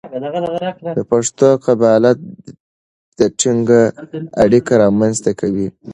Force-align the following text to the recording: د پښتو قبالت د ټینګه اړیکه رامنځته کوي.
د 0.97 0.99
پښتو 1.11 1.47
قبالت 1.65 2.17
د 3.19 3.19
ټینګه 3.39 3.81
اړیکه 4.43 4.73
رامنځته 4.83 5.31
کوي. 5.39 5.67